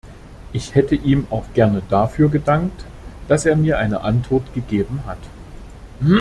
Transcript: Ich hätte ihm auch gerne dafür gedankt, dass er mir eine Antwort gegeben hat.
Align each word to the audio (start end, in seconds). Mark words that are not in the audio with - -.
Ich 0.51 0.73
hätte 0.73 0.95
ihm 0.95 1.27
auch 1.29 1.53
gerne 1.53 1.83
dafür 1.87 2.29
gedankt, 2.29 2.85
dass 3.27 3.45
er 3.45 3.55
mir 3.55 3.77
eine 3.77 4.01
Antwort 4.01 4.51
gegeben 4.55 5.01
hat. 5.05 5.19